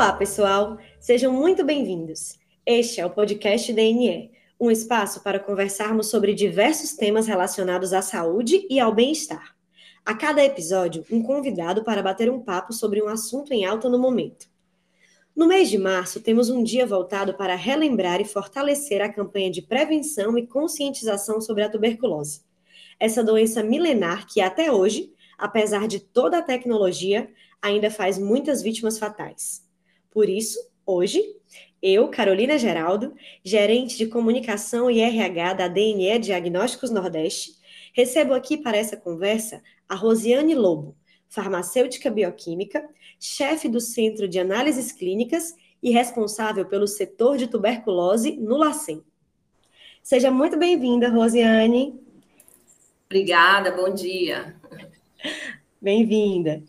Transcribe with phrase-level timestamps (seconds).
[0.00, 0.78] Olá, pessoal!
[0.98, 2.38] Sejam muito bem-vindos.
[2.64, 8.66] Este é o podcast DNE, um espaço para conversarmos sobre diversos temas relacionados à saúde
[8.70, 9.54] e ao bem-estar.
[10.02, 13.98] A cada episódio, um convidado para bater um papo sobre um assunto em alta no
[13.98, 14.48] momento.
[15.36, 19.60] No mês de março, temos um dia voltado para relembrar e fortalecer a campanha de
[19.60, 22.40] prevenção e conscientização sobre a tuberculose.
[22.98, 28.98] Essa doença milenar que até hoje, apesar de toda a tecnologia, ainda faz muitas vítimas
[28.98, 29.68] fatais.
[30.10, 31.22] Por isso, hoje,
[31.82, 33.14] eu, Carolina Geraldo,
[33.44, 37.52] gerente de comunicação e RH da DNE Diagnósticos Nordeste,
[37.94, 40.96] recebo aqui para essa conversa a Rosiane Lobo,
[41.28, 42.86] farmacêutica bioquímica,
[43.18, 49.02] chefe do Centro de Análises Clínicas e responsável pelo setor de tuberculose no LACEN.
[50.02, 51.98] Seja muito bem-vinda, Rosiane.
[53.06, 54.56] Obrigada, bom dia.
[55.80, 56.62] Bem-vinda.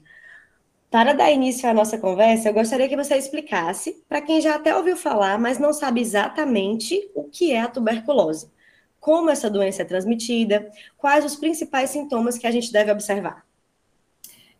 [0.92, 4.76] Para dar início à nossa conversa, eu gostaria que você explicasse, para quem já até
[4.76, 8.52] ouviu falar, mas não sabe exatamente o que é a tuberculose,
[9.00, 13.46] como essa doença é transmitida, quais os principais sintomas que a gente deve observar.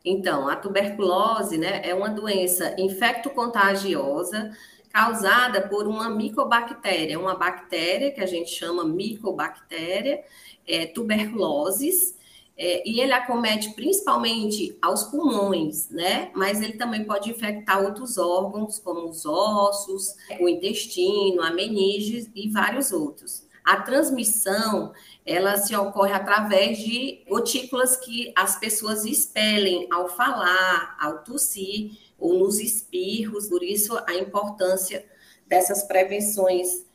[0.06, 4.52] Então, a tuberculose né, é uma doença infecto-contagiosa
[4.90, 10.24] causada por uma micobactéria, uma bactéria que a gente chama micobactéria
[10.66, 12.16] é, tuberculoses,
[12.64, 16.30] é, e ele acomete principalmente aos pulmões, né?
[16.36, 22.52] Mas ele também pode infectar outros órgãos, como os ossos, o intestino, a meninge e
[22.52, 23.48] vários outros.
[23.66, 24.94] A transmissão,
[25.26, 32.38] ela se ocorre através de gotículas que as pessoas expelem ao falar, ao tossir ou
[32.38, 35.04] nos espirros, por isso a importância
[35.48, 36.86] dessas prevenções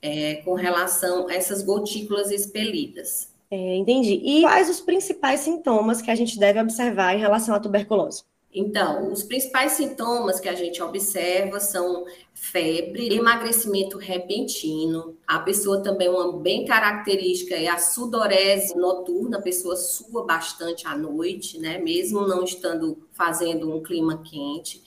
[0.00, 3.29] é, com relação a essas gotículas expelidas.
[3.50, 4.20] É, entendi.
[4.24, 8.22] E quais os principais sintomas que a gente deve observar em relação à tuberculose?
[8.52, 15.16] Então, os principais sintomas que a gente observa são febre, emagrecimento repentino.
[15.26, 20.96] A pessoa também, uma bem característica é a sudorese noturna, a pessoa sua bastante à
[20.96, 21.78] noite, né?
[21.78, 24.82] Mesmo não estando fazendo um clima quente.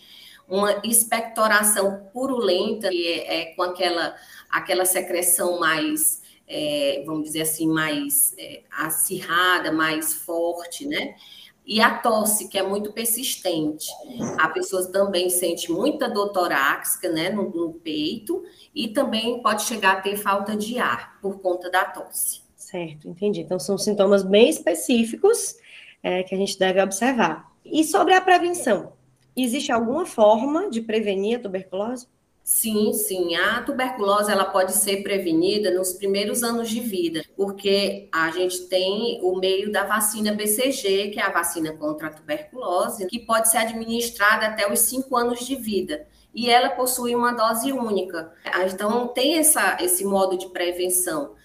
[0.48, 4.14] Uma expectoração purulenta, que é, é com aquela,
[4.50, 11.16] aquela secreção mais é, vamos dizer assim, mais é, acirrada, mais forte, né?
[11.66, 13.88] E a tosse, que é muito persistente.
[14.38, 18.44] A pessoa também sente muita dor torácica, né, no, no peito,
[18.76, 22.42] e também pode chegar a ter falta de ar por conta da tosse.
[22.58, 23.42] Certo, entendi.
[23.42, 25.56] Então, são sintomas bem específicos
[26.02, 27.50] é, que a gente deve observar.
[27.64, 28.92] E sobre a prevenção?
[29.36, 32.08] Existe alguma forma de prevenir a tuberculose?
[32.44, 33.36] Sim, sim.
[33.36, 39.20] A tuberculose ela pode ser prevenida nos primeiros anos de vida, porque a gente tem
[39.24, 43.60] o meio da vacina BCG, que é a vacina contra a tuberculose, que pode ser
[43.60, 46.06] administrada até os cinco anos de vida.
[46.36, 48.34] E ela possui uma dose única.
[48.66, 51.36] Então, tem essa, esse modo de prevenção.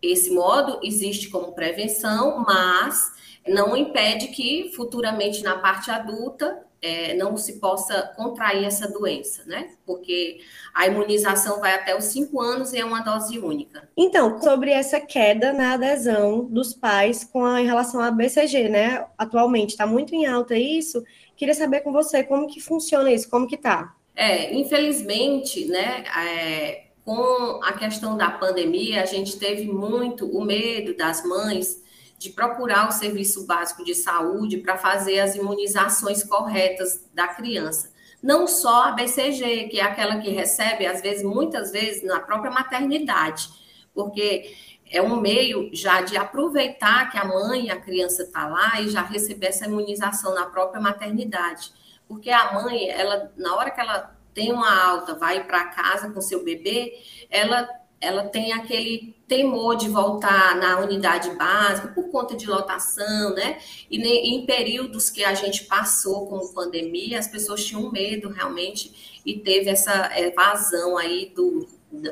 [0.00, 3.12] Esse modo existe como prevenção, mas
[3.48, 9.70] não impede que futuramente na parte adulta é, não se possa contrair essa doença, né?
[9.84, 10.40] Porque
[10.74, 13.88] a imunização vai até os cinco anos e é uma dose única.
[13.96, 19.06] Então, sobre essa queda na adesão dos pais com a, em relação à BCG, né?
[19.16, 21.02] Atualmente está muito em alta isso.
[21.36, 23.94] Queria saber com você como que funciona isso, como que tá?
[24.14, 26.04] É, infelizmente, né?
[26.24, 31.84] É, com a questão da pandemia, a gente teve muito o medo das mães
[32.18, 37.92] de procurar o serviço básico de saúde para fazer as imunizações corretas da criança.
[38.22, 42.50] Não só a BCG, que é aquela que recebe, às vezes, muitas vezes, na própria
[42.50, 43.48] maternidade,
[43.94, 44.54] porque
[44.90, 48.88] é um meio já de aproveitar que a mãe e a criança está lá e
[48.88, 51.72] já receber essa imunização na própria maternidade.
[52.08, 56.20] Porque a mãe, ela, na hora que ela tem uma alta, vai para casa com
[56.20, 56.92] seu bebê,
[57.30, 57.68] ela
[58.00, 63.58] ela tem aquele temor de voltar na unidade básica por conta de lotação, né?
[63.90, 69.38] E em períodos que a gente passou como pandemia, as pessoas tinham medo realmente e
[69.38, 71.66] teve essa evasão aí do,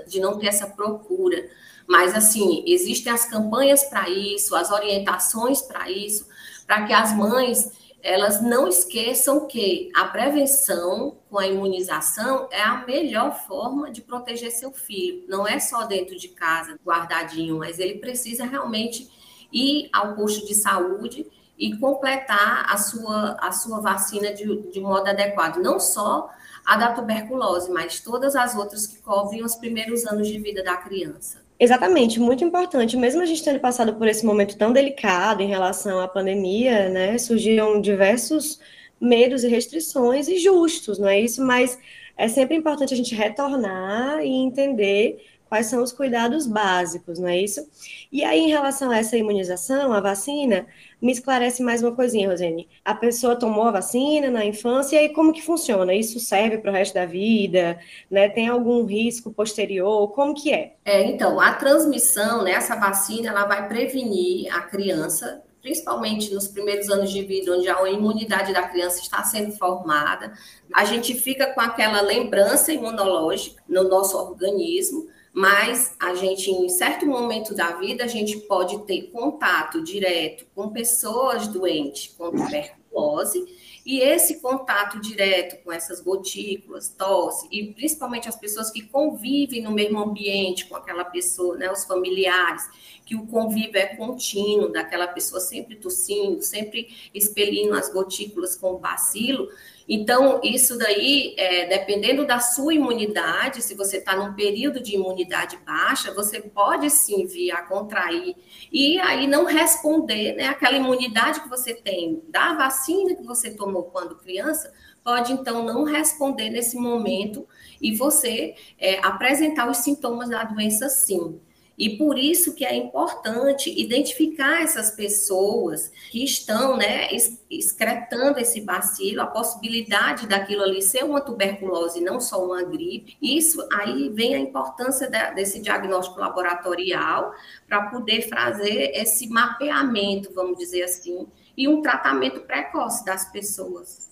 [0.06, 1.48] de não ter essa procura.
[1.86, 6.26] Mas, assim, existem as campanhas para isso, as orientações para isso,
[6.66, 7.70] para que as mães
[8.04, 14.50] elas não esqueçam que a prevenção com a imunização é a melhor forma de proteger
[14.50, 15.24] seu filho.
[15.26, 19.10] Não é só dentro de casa, guardadinho, mas ele precisa realmente
[19.50, 25.08] ir ao posto de saúde e completar a sua, a sua vacina de, de modo
[25.08, 25.56] adequado.
[25.56, 26.28] Não só
[26.62, 30.76] a da tuberculose, mas todas as outras que cobrem os primeiros anos de vida da
[30.76, 31.43] criança.
[31.58, 32.96] Exatamente, muito importante.
[32.96, 37.16] Mesmo a gente tendo passado por esse momento tão delicado em relação à pandemia, né,
[37.16, 38.58] surgiram diversos
[39.00, 41.44] medos e restrições e justos, não é isso?
[41.44, 41.78] Mas
[42.16, 45.24] é sempre importante a gente retornar e entender
[45.54, 47.64] quais são os cuidados básicos, não é isso?
[48.10, 50.66] E aí, em relação a essa imunização, a vacina,
[51.00, 52.68] me esclarece mais uma coisinha, Rosane.
[52.84, 55.94] A pessoa tomou a vacina na infância, e aí como que funciona?
[55.94, 57.78] Isso serve para o resto da vida?
[58.10, 58.28] Né?
[58.28, 60.08] Tem algum risco posterior?
[60.08, 60.74] Como que é?
[60.84, 66.90] É, então, a transmissão, né, essa vacina, ela vai prevenir a criança principalmente nos primeiros
[66.90, 70.34] anos de vida, onde a imunidade da criança está sendo formada,
[70.74, 77.04] a gente fica com aquela lembrança imunológica no nosso organismo, mas a gente, em certo
[77.04, 83.44] momento da vida, a gente pode ter contato direto com pessoas doentes com tuberculose,
[83.84, 89.72] e esse contato direto com essas gotículas, tosse, e principalmente as pessoas que convivem no
[89.72, 92.62] mesmo ambiente com aquela pessoa, né, os familiares,
[93.04, 98.78] que o convívio é contínuo, daquela pessoa sempre tossindo, sempre expelindo as gotículas com o
[98.78, 99.48] bacilo,
[99.88, 105.58] então, isso daí, é, dependendo da sua imunidade, se você está num período de imunidade
[105.58, 108.34] baixa, você pode sim vir a contrair
[108.72, 110.46] e aí não responder, né?
[110.46, 114.72] Aquela imunidade que você tem da vacina que você tomou quando criança,
[115.02, 117.46] pode então não responder nesse momento
[117.80, 121.38] e você é, apresentar os sintomas da doença sim.
[121.76, 127.08] E por isso que é importante identificar essas pessoas que estão, né,
[127.50, 133.16] excretando esse bacilo, a possibilidade daquilo ali ser uma tuberculose, não só uma gripe.
[133.20, 137.32] Isso aí vem a importância desse diagnóstico laboratorial
[137.66, 144.10] para poder fazer esse mapeamento, vamos dizer assim, e um tratamento precoce das pessoas.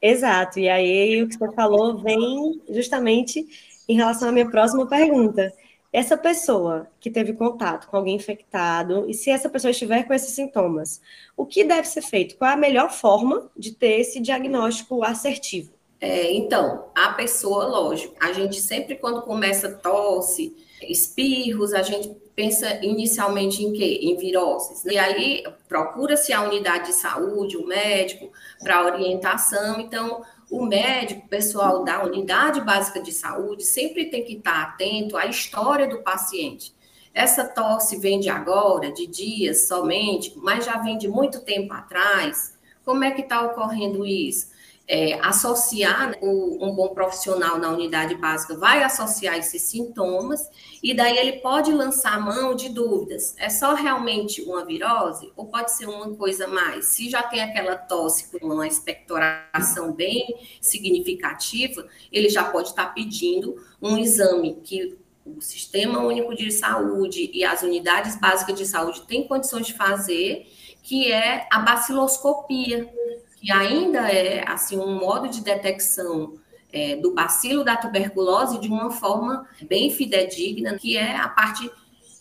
[0.00, 0.58] Exato.
[0.58, 3.46] E aí o que você falou vem justamente
[3.88, 5.52] em relação à minha próxima pergunta
[5.92, 10.34] essa pessoa que teve contato com alguém infectado, e se essa pessoa estiver com esses
[10.34, 11.02] sintomas,
[11.36, 12.36] o que deve ser feito?
[12.36, 15.72] Qual é a melhor forma de ter esse diagnóstico assertivo?
[16.02, 20.52] É, então, a pessoa, lógico, a gente sempre quando começa tosse,
[20.82, 24.00] espirros, a gente pensa inicialmente em quê?
[24.02, 24.84] Em viroses.
[24.84, 29.78] E aí procura-se a unidade de saúde, o médico, para orientação.
[29.78, 35.26] Então, o médico, pessoal da unidade básica de saúde, sempre tem que estar atento à
[35.26, 36.74] história do paciente.
[37.14, 42.58] Essa tosse vem de agora, de dias somente, mas já vem de muito tempo atrás.
[42.84, 44.50] Como é que está ocorrendo isso?
[44.86, 50.48] É, associar né, um bom profissional na unidade básica, vai associar esses sintomas,
[50.82, 53.34] e daí ele pode lançar mão de dúvidas.
[53.38, 56.86] É só realmente uma virose ou pode ser uma coisa mais?
[56.86, 63.56] Se já tem aquela tosse com uma expectoração bem significativa, ele já pode estar pedindo
[63.80, 69.26] um exame que o Sistema Único de Saúde e as unidades básicas de saúde têm
[69.28, 70.50] condições de fazer,
[70.82, 72.92] que é a baciloscopia
[73.42, 76.34] que ainda é assim um modo de detecção
[76.72, 81.68] é, do bacilo da tuberculose de uma forma bem fidedigna, que é a parte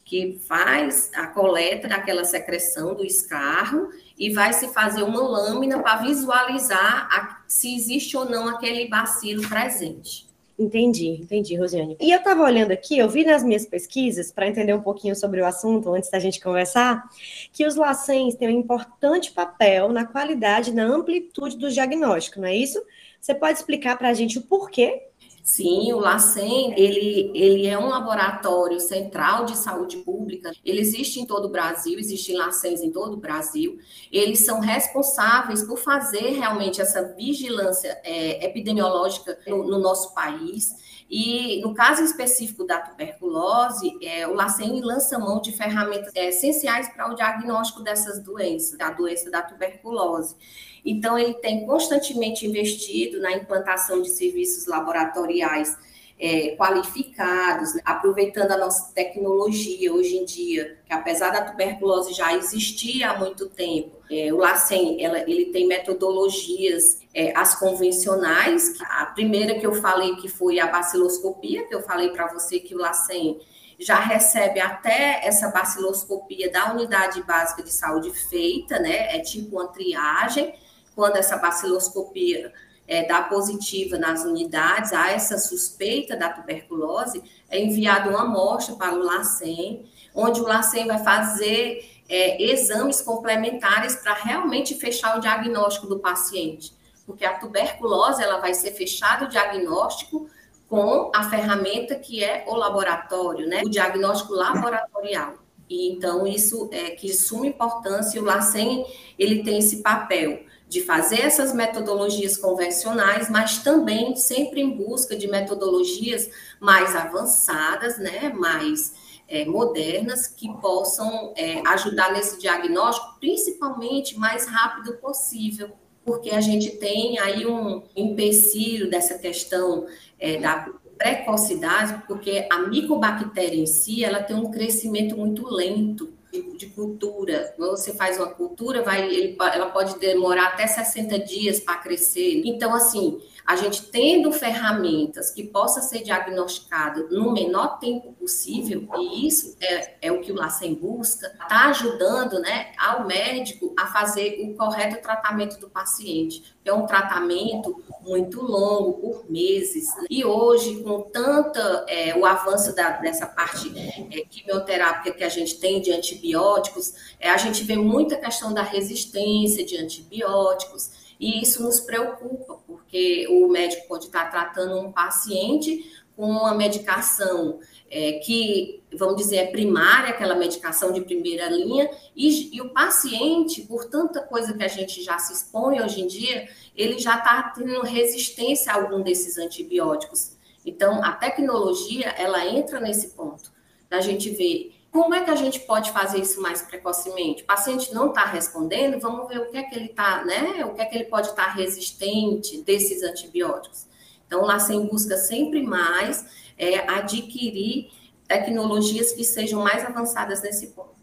[0.04, 6.02] que faz a coleta daquela secreção do escarro e vai se fazer uma lâmina para
[6.02, 10.31] visualizar a, se existe ou não aquele bacilo presente.
[10.62, 11.98] Entendi, entendi, Rosiane.
[12.00, 15.42] E eu estava olhando aqui, eu vi nas minhas pesquisas, para entender um pouquinho sobre
[15.42, 17.04] o assunto, antes da gente conversar,
[17.52, 22.56] que os LACENs têm um importante papel na qualidade na amplitude do diagnóstico, não é
[22.56, 22.80] isso?
[23.20, 25.08] Você pode explicar para a gente o porquê
[25.52, 31.26] Sim, o LACEN, ele, ele é um laboratório central de saúde pública, ele existe em
[31.26, 33.78] todo o Brasil, existem LACENs em todo o Brasil,
[34.10, 40.74] eles são responsáveis por fazer realmente essa vigilância é, epidemiológica no, no nosso país,
[41.12, 46.88] e no caso específico da tuberculose, é, o LACEN lança mão de ferramentas é, essenciais
[46.88, 50.38] para o diagnóstico dessas doenças, da doença da tuberculose.
[50.86, 55.78] Então, ele tem constantemente investido na implantação de serviços laboratoriais
[56.22, 57.82] é, qualificados, né?
[57.84, 63.50] aproveitando a nossa tecnologia hoje em dia, que apesar da tuberculose já existir há muito
[63.50, 68.80] tempo, é, o LACEN ela, ele tem metodologias é, as convencionais.
[68.82, 72.76] A primeira que eu falei que foi a baciloscopia, que eu falei para você que
[72.76, 73.40] o LACEN
[73.80, 79.16] já recebe até essa baciloscopia da unidade básica de saúde feita, né?
[79.16, 80.54] É tipo uma triagem,
[80.96, 82.54] quando essa baciloscopia
[82.92, 88.94] é, dá positiva nas unidades, há essa suspeita da tuberculose, é enviada uma amostra para
[88.94, 95.88] o LACEN, onde o LACEN vai fazer é, exames complementares para realmente fechar o diagnóstico
[95.88, 96.74] do paciente.
[97.06, 100.30] Porque a tuberculose, ela vai ser fechado o diagnóstico
[100.68, 103.62] com a ferramenta que é o laboratório, né?
[103.66, 105.36] O diagnóstico laboratorial.
[105.70, 108.86] E então isso é que de suma importância, o LACEN,
[109.18, 115.28] ele tem esse papel de fazer essas metodologias convencionais, mas também sempre em busca de
[115.28, 116.30] metodologias
[116.62, 118.94] mais avançadas, né, mais
[119.28, 125.72] é, modernas, que possam é, ajudar nesse diagnóstico, principalmente mais rápido possível,
[126.06, 129.86] porque a gente tem aí um empecilho dessa questão
[130.18, 136.68] é, da precocidade, porque a micobactéria em si, ela tem um crescimento muito lento de
[136.68, 137.54] cultura.
[137.58, 142.42] Quando você faz uma cultura, vai, ele, ela pode demorar até 60 dias para crescer.
[142.46, 149.28] Então, assim, a gente tendo ferramentas que possa ser diagnosticado no menor tempo possível, e
[149.28, 154.40] isso é, é o que o LACEN busca, está ajudando né, ao médico a fazer
[154.42, 156.56] o correto tratamento do paciente.
[156.64, 159.88] É um tratamento muito longo, por meses.
[159.98, 160.06] Né?
[160.10, 163.72] E hoje, com tanta é, o avanço da, dessa parte
[164.12, 168.62] é, quimioterápica que a gente tem de antibióticos, é, a gente vê muita questão da
[168.62, 171.01] resistência de antibióticos.
[171.22, 177.60] E isso nos preocupa, porque o médico pode estar tratando um paciente com uma medicação
[177.92, 183.62] é, que, vamos dizer, é primária, aquela medicação de primeira linha, e, e, o paciente,
[183.62, 187.54] por tanta coisa que a gente já se expõe hoje em dia, ele já está
[187.56, 190.32] tendo resistência a algum desses antibióticos.
[190.66, 193.52] Então, a tecnologia, ela entra nesse ponto,
[193.88, 197.44] da gente ver como é que a gente pode fazer isso mais precocemente?
[197.44, 200.66] O paciente não está respondendo, vamos ver o que é que ele está, né?
[200.66, 203.88] O que é que ele pode estar tá resistente desses antibióticos.
[204.28, 206.26] Então, lá sem busca sempre mais
[206.58, 207.90] é, adquirir
[208.28, 211.01] tecnologias que sejam mais avançadas nesse ponto.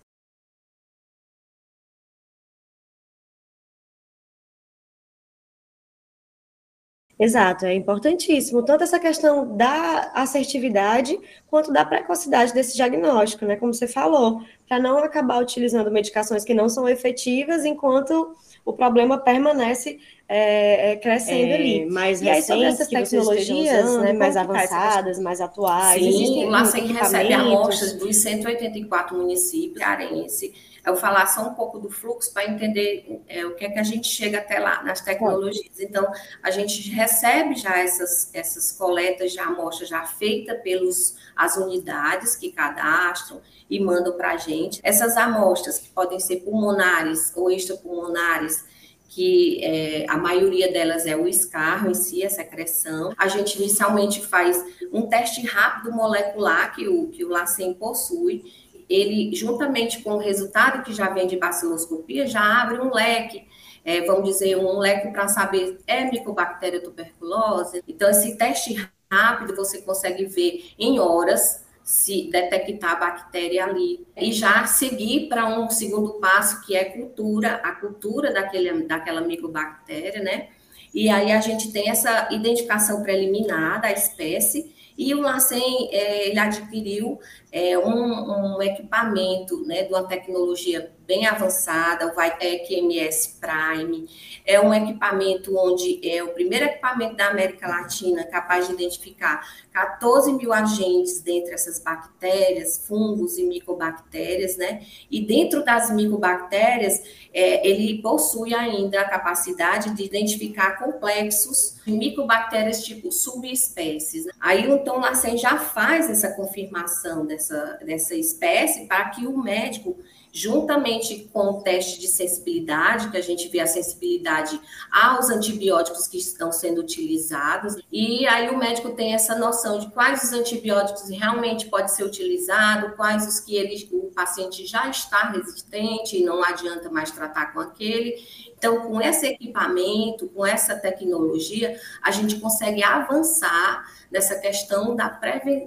[7.18, 13.56] Exato, é importantíssimo, tanto essa questão da assertividade quanto da precocidade desse diagnóstico, né?
[13.56, 19.18] Como você falou, para não acabar utilizando medicações que não são efetivas enquanto o problema
[19.18, 19.98] permanece
[20.28, 21.86] é, é crescendo é, ali.
[21.86, 26.00] Mais e aí, sobre essas tecnologias usando, né, mais avançadas, mais atuais.
[26.00, 30.52] Sim, o LACEN recebe amostras dos 184 municípios cearense
[30.86, 33.82] eu falar só um pouco do fluxo para entender é, o que é que a
[33.82, 35.78] gente chega até lá nas tecnologias.
[35.80, 36.10] Então,
[36.42, 42.50] a gente recebe já essas, essas coletas de amostra já feita pelos as unidades que
[42.52, 44.80] cadastram e mandam para a gente.
[44.82, 48.64] Essas amostras que podem ser pulmonares ou extrapulmonares,
[49.08, 53.14] que é, a maioria delas é o escarro em si, a secreção.
[53.16, 58.44] A gente inicialmente faz um teste rápido molecular que o, que o LACEN possui,
[58.88, 63.46] ele, juntamente com o resultado que já vem de baciloscopia, já abre um leque,
[63.84, 67.82] é, vamos dizer, um leque para saber é micobactéria tuberculose.
[67.86, 74.30] Então, esse teste rápido você consegue ver em horas se detectar a bactéria ali e
[74.30, 80.48] já seguir para um segundo passo que é cultura, a cultura daquele, daquela micobactéria, né?
[80.92, 86.40] E aí a gente tem essa identificação preliminar da espécie e o LACEN, é, ele
[86.40, 87.20] adquiriu
[87.52, 94.06] é, um, um, equipamento né, de uma tecnologia bem avançada, o Vitec MS Prime.
[94.44, 99.40] É um equipamento onde é o primeiro equipamento da América Latina capaz de identificar
[99.72, 104.82] 14 mil agentes dentre essas bactérias, fungos e micobactérias, né?
[105.10, 107.00] E dentro das micobactérias,
[107.32, 114.26] é, ele possui ainda a capacidade de identificar complexos de micobactérias tipo subespécies.
[114.38, 119.98] Aí, então, o LACEN já faz essa confirmação dessa, dessa espécie para que o médico
[120.32, 124.58] juntamente com o teste de sensibilidade, que a gente vê a sensibilidade
[124.90, 130.22] aos antibióticos que estão sendo utilizados, e aí o médico tem essa noção de quais
[130.22, 133.88] os antibióticos realmente pode ser utilizado, quais os que ele,
[134.18, 138.16] paciente já está resistente e não adianta mais tratar com aquele.
[138.56, 145.08] Então, com esse equipamento, com essa tecnologia, a gente consegue avançar nessa questão da,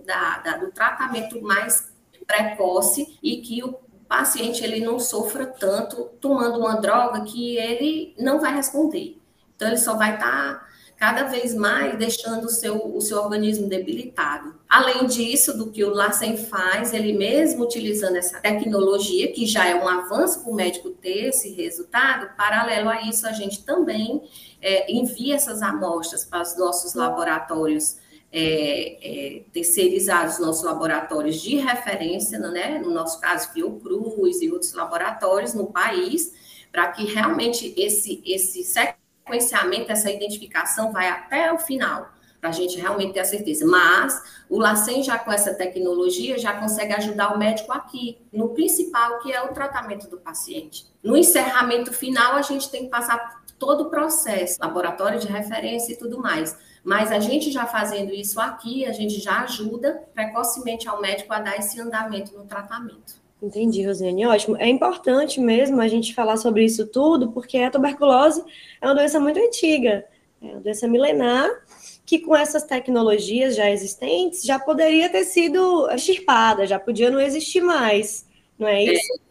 [0.05, 1.93] da, da do tratamento mais
[2.27, 3.74] precoce e que o
[4.05, 9.17] paciente ele não sofra tanto tomando uma droga que ele não vai responder.
[9.55, 10.67] Então, ele só vai estar tá
[11.01, 14.53] cada vez mais deixando o seu, o seu organismo debilitado.
[14.70, 19.74] Além disso, do que o LACEN faz, ele mesmo utilizando essa tecnologia, que já é
[19.74, 24.22] um avanço para o médico ter esse resultado, paralelo a isso, a gente também
[24.62, 27.98] é, envia essas amostras para os nossos laboratórios
[28.31, 32.77] é, é, terceirizados nossos laboratórios de referência, né?
[32.77, 36.31] no nosso caso, Fiocruz e outros laboratórios no país,
[36.72, 38.63] para que realmente esse, esse
[39.31, 43.65] sequenciamento, essa identificação vai até o final, para a gente realmente ter a certeza.
[43.65, 49.19] Mas o LACEN já com essa tecnologia já consegue ajudar o médico aqui, no principal,
[49.19, 50.85] que é o tratamento do paciente.
[51.03, 55.97] No encerramento final, a gente tem que passar todo o processo, laboratório de referência e
[55.97, 56.57] tudo mais.
[56.83, 61.39] Mas a gente já fazendo isso aqui, a gente já ajuda precocemente ao médico a
[61.39, 63.20] dar esse andamento no tratamento.
[63.41, 64.25] Entendi, Rosiane.
[64.25, 64.55] Ótimo.
[64.57, 68.43] É importante mesmo a gente falar sobre isso tudo, porque a tuberculose
[68.79, 70.05] é uma doença muito antiga,
[70.41, 71.50] é uma doença milenar,
[72.05, 77.62] que com essas tecnologias já existentes já poderia ter sido extirpada, já podia não existir
[77.62, 78.27] mais,
[78.60, 79.13] não é isso?
[79.27, 79.30] É.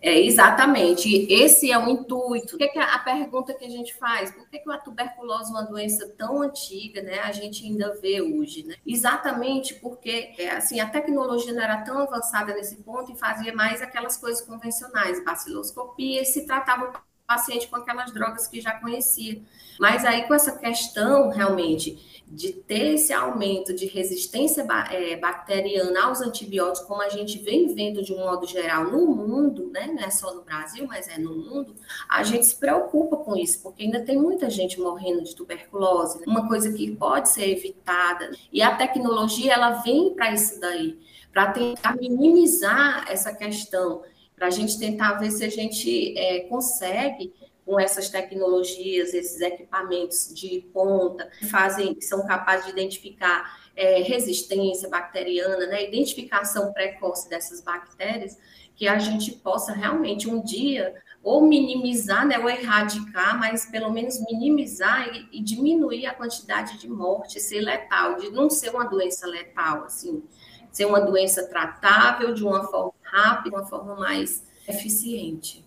[0.00, 2.54] É, exatamente, esse é o intuito.
[2.54, 4.30] O que, é a, pergunta que a gente faz?
[4.30, 7.20] Por que, que a tuberculose é uma doença tão antiga, né?
[7.20, 8.76] A gente ainda vê hoje, né?
[8.86, 13.80] Exatamente porque é, assim, a tecnologia não era tão avançada nesse ponto e fazia mais
[13.80, 16.92] aquelas coisas convencionais, baciloscopia, e se tratava
[17.26, 19.42] paciente com aquelas drogas que já conhecia.
[19.78, 26.20] Mas aí com essa questão realmente de ter esse aumento de resistência é, bacteriana aos
[26.20, 29.86] antibióticos, como a gente vem vendo de um modo geral no mundo, né?
[29.86, 31.74] não é só no Brasil, mas é no mundo,
[32.08, 36.24] a gente se preocupa com isso, porque ainda tem muita gente morrendo de tuberculose, né?
[36.26, 38.30] uma coisa que pode ser evitada.
[38.52, 40.98] E a tecnologia, ela vem para isso daí,
[41.32, 44.02] para tentar minimizar essa questão,
[44.36, 47.32] para a gente tentar ver se a gente é, consegue
[47.64, 54.88] com essas tecnologias, esses equipamentos de ponta, que fazem, são capazes de identificar é, resistência
[54.88, 58.38] bacteriana, né, identificação precoce dessas bactérias,
[58.76, 64.20] que a gente possa realmente um dia ou minimizar, né, ou erradicar, mas pelo menos
[64.20, 69.26] minimizar e, e diminuir a quantidade de morte, ser letal, de não ser uma doença
[69.26, 70.22] letal, assim,
[70.70, 75.64] ser uma doença tratável de uma forma rápida, uma forma mais eficiente.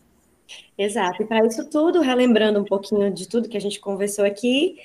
[0.78, 1.24] Exato.
[1.24, 4.78] E para isso tudo, relembrando um pouquinho de tudo que a gente conversou aqui,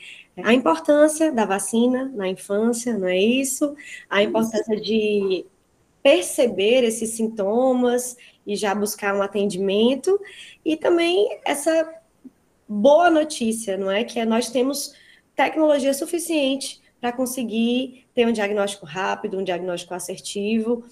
[0.43, 3.75] a importância da vacina na infância, não é isso?
[4.11, 5.47] A importância de
[6.03, 8.17] perceber esses sintomas
[8.47, 10.21] e já buscar um atendimento
[10.65, 11.95] e também essa
[12.69, 14.05] boa notícia, não é?
[14.05, 14.95] Que é nós temos
[15.37, 20.85] tecnologia suficiente para conseguir ter um diagnóstico rápido, um diagnóstico assertivo,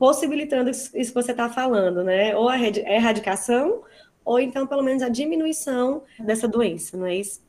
[0.00, 2.34] possibilitando isso que você está falando, né?
[2.34, 3.82] Ou a erradicação
[4.24, 7.42] ou então pelo menos a diminuição dessa doença, não é isso?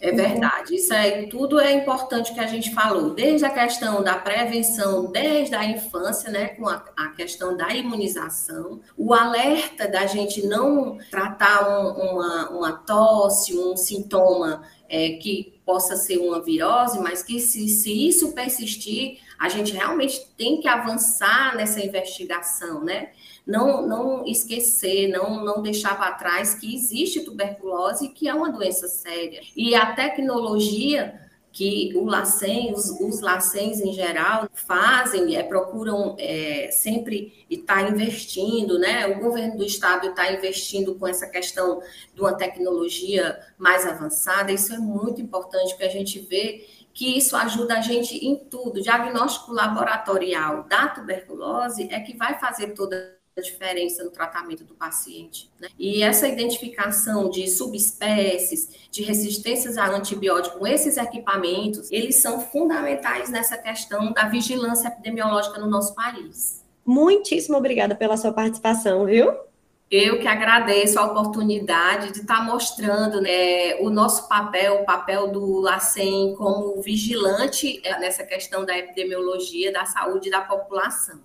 [0.00, 4.14] É verdade, isso é tudo é importante que a gente falou, desde a questão da
[4.14, 10.46] prevenção, desde a infância, né, com a, a questão da imunização, o alerta da gente
[10.46, 17.22] não tratar um, uma, uma tosse, um sintoma é, que possa ser uma virose, mas
[17.22, 23.10] que se, se isso persistir, a gente realmente tem que avançar nessa investigação, né?
[23.48, 28.86] não, não esquecer, não, não deixar para trás que existe tuberculose, que é uma doença
[28.86, 29.40] séria.
[29.56, 31.18] E a tecnologia
[31.52, 38.78] que o LACEN, os, os LACENs em geral fazem, é, procuram é, sempre estar investindo,
[38.78, 39.06] né?
[39.08, 41.80] O governo do estado está investindo com essa questão
[42.14, 47.36] de uma tecnologia mais avançada, isso é muito importante, porque a gente vê que isso
[47.36, 48.82] ajuda a gente em tudo.
[48.82, 55.50] Diagnóstico laboratorial da tuberculose é que vai fazer toda diferença no tratamento do paciente.
[55.60, 55.68] Né?
[55.78, 63.30] E essa identificação de subespécies, de resistências a antibiótico com esses equipamentos, eles são fundamentais
[63.30, 66.64] nessa questão da vigilância epidemiológica no nosso país.
[66.84, 69.48] Muitíssimo obrigada pela sua participação, viu?
[69.90, 75.60] Eu que agradeço a oportunidade de estar mostrando né, o nosso papel, o papel do
[75.60, 81.20] LACEN como vigilante é, nessa questão da epidemiologia da saúde da população.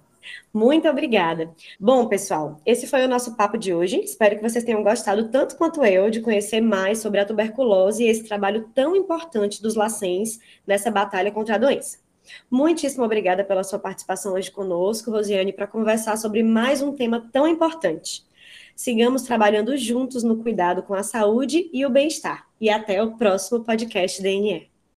[0.53, 1.53] Muito obrigada.
[1.79, 3.99] Bom, pessoal, esse foi o nosso papo de hoje.
[3.99, 8.07] Espero que vocês tenham gostado tanto quanto eu de conhecer mais sobre a tuberculose e
[8.07, 11.97] esse trabalho tão importante dos LACENs nessa batalha contra a doença.
[12.49, 17.47] Muitíssimo obrigada pela sua participação hoje conosco, Rosiane, para conversar sobre mais um tema tão
[17.47, 18.23] importante.
[18.75, 22.47] Sigamos trabalhando juntos no cuidado com a saúde e o bem-estar.
[22.59, 24.72] E até o próximo podcast DNE.